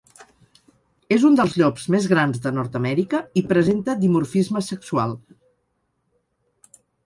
[1.17, 5.17] És un dels llops més grans de Nord-amèrica, i presenta dimorfisme sexual.